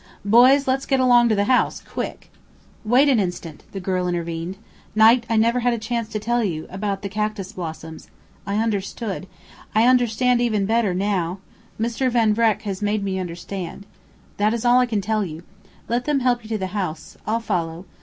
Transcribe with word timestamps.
Boys, 0.25 0.67
let's 0.67 0.87
get 0.87 0.99
along 0.99 1.29
to 1.29 1.35
the 1.35 1.43
house 1.43 1.79
quick." 1.79 2.31
"Wait 2.83 3.07
an 3.07 3.19
instant!" 3.19 3.65
the 3.71 3.79
girl 3.79 4.07
intervened. 4.07 4.57
"Knight, 4.95 5.27
I 5.29 5.37
never 5.37 5.59
had 5.59 5.73
a 5.73 5.77
chance 5.77 6.09
to 6.09 6.17
tell 6.19 6.43
you 6.43 6.65
about 6.71 7.03
the 7.03 7.07
cactus 7.07 7.51
blossoms. 7.53 8.07
I 8.47 8.55
understood. 8.55 9.27
I 9.75 9.85
understand 9.85 10.41
even 10.41 10.65
better 10.65 10.95
now. 10.95 11.37
Mr. 11.79 12.09
Van 12.09 12.33
Vreck 12.33 12.63
has 12.63 12.81
made 12.81 13.03
me 13.03 13.19
understand. 13.19 13.85
That 14.37 14.55
is 14.55 14.65
all 14.65 14.79
I 14.79 14.87
can 14.87 15.01
tell 15.01 15.23
you. 15.23 15.43
Let 15.87 16.05
them 16.05 16.21
help 16.21 16.41
you 16.41 16.49
to 16.49 16.57
the 16.57 16.73
house. 16.73 17.15
I'll 17.27 17.39
follow. 17.39 17.85